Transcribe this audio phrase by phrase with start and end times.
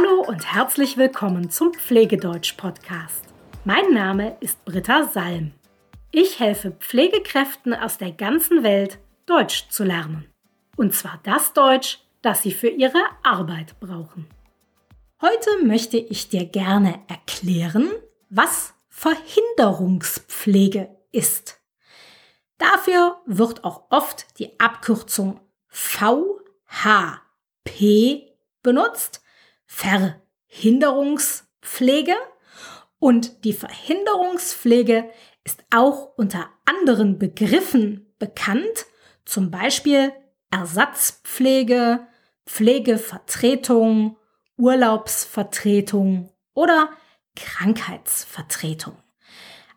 [0.00, 3.24] Hallo und herzlich willkommen zum Pflegedeutsch-Podcast.
[3.64, 5.52] Mein Name ist Britta Salm.
[6.10, 10.26] Ich helfe Pflegekräften aus der ganzen Welt, Deutsch zu lernen.
[10.76, 14.26] Und zwar das Deutsch, das sie für ihre Arbeit brauchen.
[15.20, 17.90] Heute möchte ich dir gerne erklären,
[18.30, 21.60] was Verhinderungspflege ist.
[22.56, 26.38] Dafür wird auch oft die Abkürzung VHP
[28.62, 29.20] benutzt,
[29.70, 32.14] Verhinderungspflege.
[32.98, 35.08] Und die Verhinderungspflege
[35.44, 38.84] ist auch unter anderen Begriffen bekannt,
[39.24, 40.12] zum Beispiel
[40.50, 42.06] Ersatzpflege,
[42.44, 44.18] Pflegevertretung,
[44.58, 46.90] Urlaubsvertretung oder
[47.36, 48.98] Krankheitsvertretung.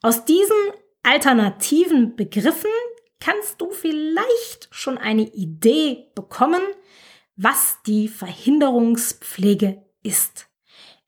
[0.00, 0.56] Aus diesen
[1.02, 2.70] alternativen Begriffen
[3.18, 6.62] kannst du vielleicht schon eine Idee bekommen,
[7.36, 10.48] was die Verhinderungspflege ist.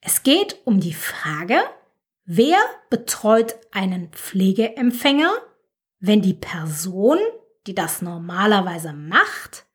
[0.01, 1.59] Es geht um die Frage,
[2.25, 2.57] wer
[2.89, 5.31] betreut einen Pflegeempfänger,
[5.99, 7.17] wenn die Person,
[7.67, 9.65] die das normalerweise macht,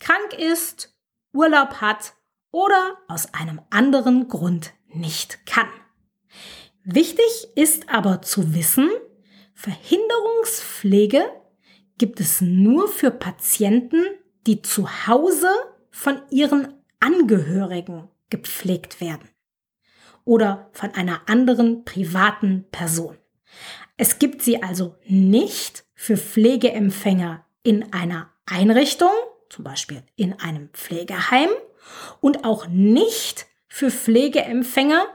[0.00, 0.96] krank ist,
[1.32, 2.14] Urlaub hat
[2.50, 5.68] oder aus einem anderen Grund nicht kann.
[6.84, 8.90] Wichtig ist aber zu wissen,
[9.54, 11.24] Verhinderungspflege
[11.98, 14.02] gibt es nur für Patienten,
[14.46, 15.48] die zu Hause
[15.90, 19.28] von ihren Angehörigen gepflegt werden
[20.24, 23.18] oder von einer anderen privaten Person.
[23.98, 29.10] Es gibt sie also nicht für Pflegeempfänger in einer Einrichtung,
[29.50, 31.50] zum Beispiel in einem Pflegeheim,
[32.20, 35.06] und auch nicht für Pflegeempfänger,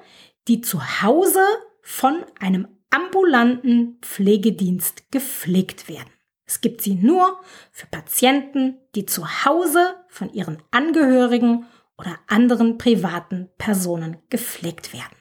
[0.48, 1.44] die zu Hause
[1.82, 6.12] von einem ambulanten Pflegedienst gepflegt werden.
[6.46, 11.66] Es gibt sie nur für Patienten, die zu Hause von ihren Angehörigen
[11.98, 15.18] oder anderen privaten Personen gepflegt werden.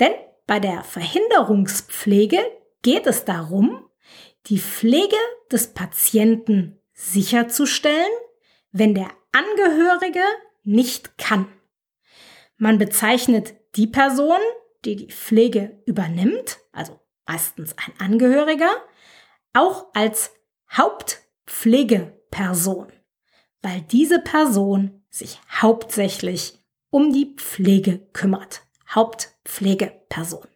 [0.00, 0.12] Denn
[0.46, 2.38] bei der Verhinderungspflege
[2.82, 3.88] geht es darum,
[4.46, 5.16] die Pflege
[5.52, 8.10] des Patienten sicherzustellen,
[8.72, 10.22] wenn der Angehörige
[10.64, 11.46] nicht kann.
[12.56, 14.38] Man bezeichnet die Person,
[14.84, 18.70] die die Pflege übernimmt, also meistens ein Angehöriger,
[19.52, 20.32] auch als
[20.72, 22.92] Hauptpflegeperson,
[23.62, 26.58] weil diese Person sich hauptsächlich
[26.90, 28.62] um die Pflege kümmert.
[28.88, 30.46] Hauptpflegeperson.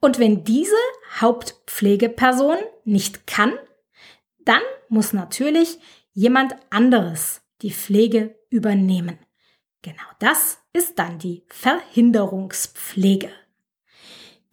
[0.00, 0.74] Und wenn diese
[1.20, 3.52] Hauptpflegeperson nicht kann,
[4.44, 5.78] dann muss natürlich
[6.12, 9.18] jemand anderes die Pflege übernehmen.
[9.82, 13.30] Genau das ist dann die Verhinderungspflege.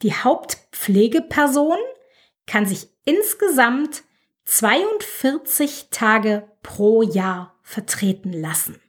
[0.01, 1.77] Die Hauptpflegeperson
[2.45, 4.03] kann sich insgesamt
[4.45, 8.81] 42 Tage pro Jahr vertreten lassen.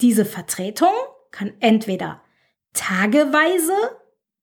[0.00, 0.94] Diese Vertretung
[1.30, 2.22] kann entweder
[2.72, 3.74] tageweise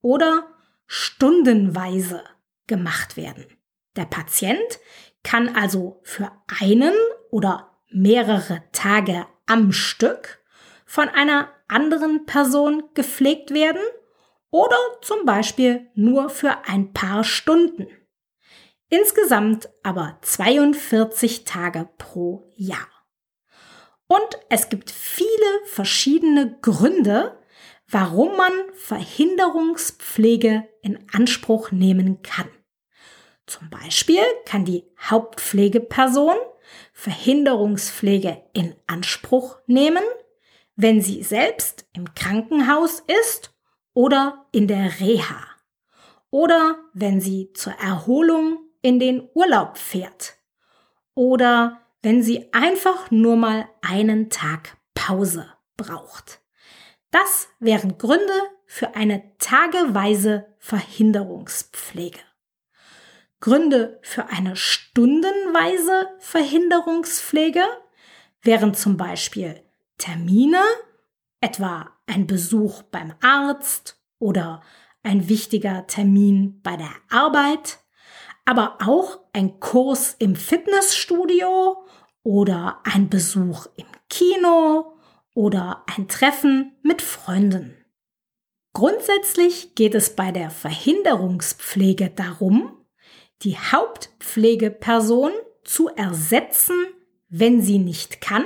[0.01, 0.45] oder
[0.85, 2.23] stundenweise
[2.67, 3.47] gemacht werden.
[3.95, 4.79] Der Patient
[5.23, 6.93] kann also für einen
[7.31, 10.43] oder mehrere Tage am Stück
[10.85, 13.81] von einer anderen Person gepflegt werden
[14.51, 17.88] oder zum Beispiel nur für ein paar Stunden.
[18.89, 22.98] Insgesamt aber 42 Tage pro Jahr.
[24.11, 27.39] Und es gibt viele verschiedene Gründe,
[27.87, 32.49] warum man Verhinderungspflege in Anspruch nehmen kann.
[33.45, 36.35] Zum Beispiel kann die Hauptpflegeperson
[36.91, 40.03] Verhinderungspflege in Anspruch nehmen,
[40.75, 43.53] wenn sie selbst im Krankenhaus ist
[43.93, 45.45] oder in der Reha
[46.31, 50.35] oder wenn sie zur Erholung in den Urlaub fährt
[51.13, 56.41] oder wenn sie einfach nur mal einen Tag Pause braucht.
[57.11, 58.33] Das wären Gründe
[58.65, 62.19] für eine tageweise Verhinderungspflege.
[63.39, 67.63] Gründe für eine stundenweise Verhinderungspflege
[68.41, 69.63] wären zum Beispiel
[69.97, 70.62] Termine,
[71.41, 74.62] etwa ein Besuch beim Arzt oder
[75.03, 77.79] ein wichtiger Termin bei der Arbeit,
[78.45, 81.85] aber auch ein Kurs im Fitnessstudio
[82.29, 84.93] oder ein Besuch im Kino
[85.33, 87.75] oder ein Treffen mit Freunden.
[88.71, 92.85] Grundsätzlich geht es bei der Verhinderungspflege darum,
[93.41, 95.31] die Hauptpflegeperson
[95.63, 96.75] zu ersetzen,
[97.29, 98.45] wenn sie nicht kann,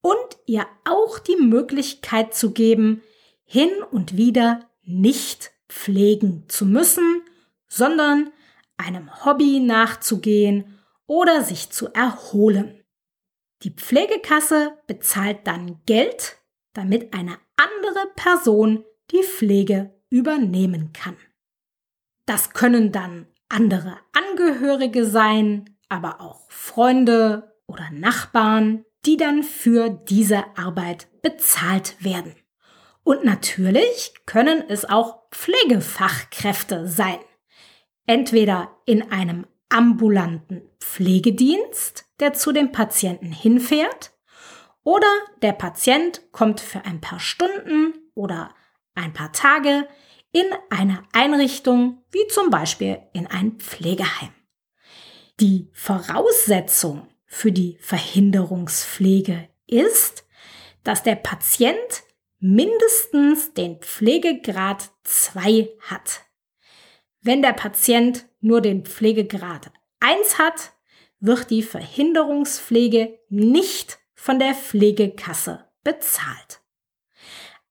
[0.00, 3.00] und ihr auch die Möglichkeit zu geben,
[3.44, 7.22] hin und wieder nicht pflegen zu müssen,
[7.68, 8.32] sondern
[8.76, 10.81] einem Hobby nachzugehen
[11.12, 12.82] oder sich zu erholen.
[13.64, 16.38] Die Pflegekasse bezahlt dann Geld,
[16.72, 21.18] damit eine andere Person die Pflege übernehmen kann.
[22.24, 30.56] Das können dann andere Angehörige sein, aber auch Freunde oder Nachbarn, die dann für diese
[30.56, 32.36] Arbeit bezahlt werden.
[33.04, 37.18] Und natürlich können es auch Pflegefachkräfte sein.
[38.06, 44.12] Entweder in einem ambulanten Pflegedienst, der zu dem Patienten hinfährt,
[44.84, 45.08] oder
[45.42, 48.54] der Patient kommt für ein paar Stunden oder
[48.94, 49.86] ein paar Tage
[50.32, 54.30] in eine Einrichtung, wie zum Beispiel in ein Pflegeheim.
[55.40, 60.26] Die Voraussetzung für die Verhinderungspflege ist,
[60.84, 62.02] dass der Patient
[62.38, 66.22] mindestens den Pflegegrad 2 hat.
[67.22, 69.70] Wenn der Patient nur den Pflegegrad
[70.00, 70.72] 1 hat,
[71.20, 76.60] wird die Verhinderungspflege nicht von der Pflegekasse bezahlt.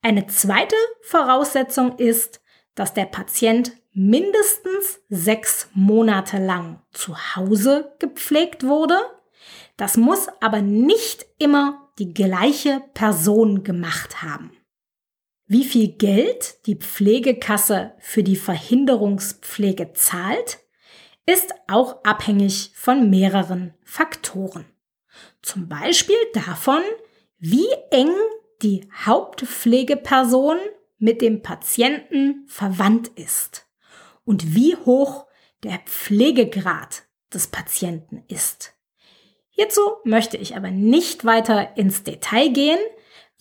[0.02, 2.42] Eine zweite Voraussetzung ist,
[2.76, 8.98] dass der Patient mindestens sechs Monate lang zu Hause gepflegt wurde.
[9.76, 14.52] Das muss aber nicht immer die gleiche Person gemacht haben.
[15.54, 20.60] Wie viel Geld die Pflegekasse für die Verhinderungspflege zahlt,
[21.26, 24.64] ist auch abhängig von mehreren Faktoren.
[25.42, 26.80] Zum Beispiel davon,
[27.38, 28.14] wie eng
[28.62, 30.56] die Hauptpflegeperson
[31.00, 33.68] mit dem Patienten verwandt ist
[34.24, 35.26] und wie hoch
[35.64, 38.74] der Pflegegrad des Patienten ist.
[39.50, 42.80] Hierzu möchte ich aber nicht weiter ins Detail gehen,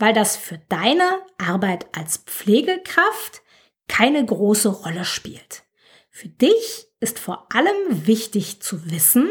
[0.01, 3.43] weil das für deine Arbeit als Pflegekraft
[3.87, 5.65] keine große Rolle spielt.
[6.11, 9.31] Für dich ist vor allem wichtig zu wissen,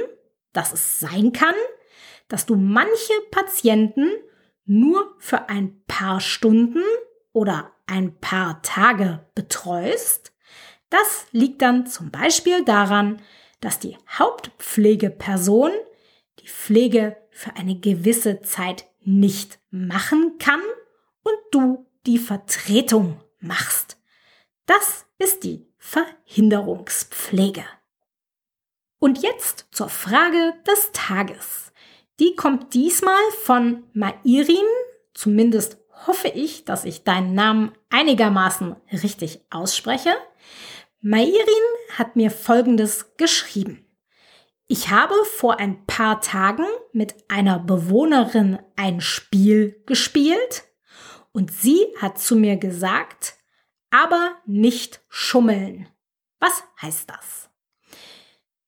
[0.54, 1.56] dass es sein kann,
[2.28, 4.10] dass du manche Patienten
[4.66, 6.84] nur für ein paar Stunden
[7.34, 10.34] oder ein paar Tage betreust.
[10.92, 13.22] Das liegt dann zum Beispiel daran,
[13.60, 15.72] dass die Hauptpflegeperson
[16.40, 20.62] die Pflege für eine gewisse Zeit nicht machen kann
[21.24, 23.98] und du die Vertretung machst.
[24.66, 27.64] Das ist die Verhinderungspflege.
[29.00, 31.72] Und jetzt zur Frage des Tages.
[32.20, 34.66] Die kommt diesmal von Mairin,
[35.14, 40.12] zumindest hoffe ich, dass ich deinen Namen einigermaßen richtig ausspreche.
[41.02, 41.40] Mairin
[41.98, 43.86] hat mir Folgendes geschrieben.
[44.72, 50.64] Ich habe vor ein paar Tagen mit einer Bewohnerin ein Spiel gespielt
[51.32, 53.34] und sie hat zu mir gesagt,
[53.90, 55.90] aber nicht schummeln.
[56.40, 57.50] Was heißt das?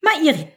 [0.01, 0.48] Mairin,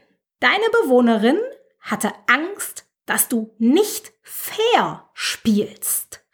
[0.41, 1.39] deine Bewohnerin
[1.79, 6.25] hatte Angst, dass du nicht fair spielst.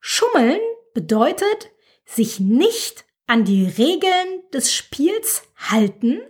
[0.00, 0.58] Schummeln
[0.94, 1.70] bedeutet,
[2.04, 6.20] sich nicht an die Regeln des Spiels halten,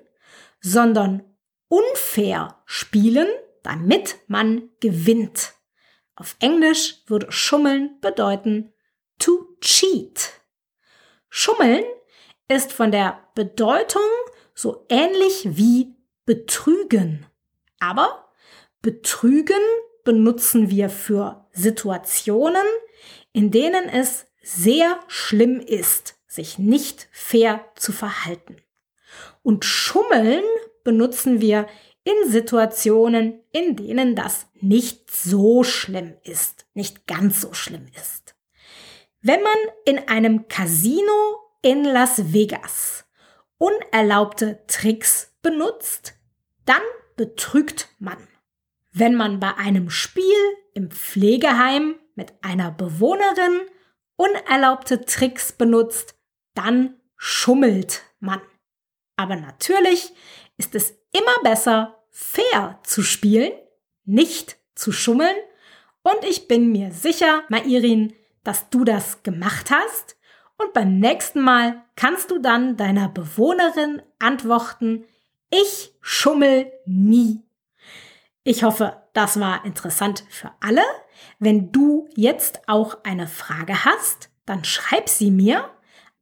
[0.60, 1.24] sondern
[1.69, 3.29] unfair spielen,
[3.62, 5.55] damit man gewinnt.
[6.15, 8.73] Auf Englisch würde Schummeln bedeuten
[9.19, 10.32] to cheat.
[11.29, 11.85] Schummeln
[12.49, 14.03] ist von der Bedeutung
[14.55, 15.94] so ähnlich wie
[16.25, 17.26] betrügen.
[17.79, 18.32] Aber
[18.82, 19.62] betrügen
[20.05, 22.67] benutzen wir für Situationen,
[23.32, 28.56] in denen es sehr schlimm ist, sich nicht fair zu verhalten.
[29.43, 30.43] Und Schummeln
[30.88, 31.66] benutzen wir
[32.02, 38.34] in Situationen, in denen das nicht so schlimm ist, nicht ganz so schlimm ist.
[39.20, 41.12] Wenn man in einem Casino
[41.60, 43.04] in Las Vegas
[43.58, 46.14] unerlaubte Tricks benutzt,
[46.64, 46.80] dann
[47.16, 48.16] betrügt man.
[48.90, 50.22] Wenn man bei einem Spiel
[50.72, 53.60] im Pflegeheim mit einer Bewohnerin
[54.16, 56.14] unerlaubte Tricks benutzt,
[56.54, 58.40] dann schummelt man.
[59.18, 60.12] Aber natürlich
[60.58, 63.53] ist es immer besser, fair zu spielen,
[64.05, 65.36] nicht zu schummeln.
[66.03, 68.12] Und ich bin mir sicher, Mairin,
[68.44, 70.17] dass du das gemacht hast.
[70.58, 75.05] Und beim nächsten Mal kannst du dann deiner Bewohnerin antworten,
[75.50, 77.43] ich schummel nie.
[78.43, 80.82] Ich hoffe, das war interessant für alle.
[81.38, 85.70] Wenn du jetzt auch eine Frage hast, dann schreib sie mir.